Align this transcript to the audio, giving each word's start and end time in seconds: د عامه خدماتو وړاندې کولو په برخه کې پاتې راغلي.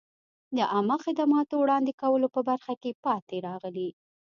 د 0.57 0.59
عامه 0.73 0.97
خدماتو 1.05 1.53
وړاندې 1.59 1.91
کولو 2.01 2.27
په 2.35 2.41
برخه 2.49 2.73
کې 2.81 2.97
پاتې 3.05 3.35
راغلي. 3.47 3.89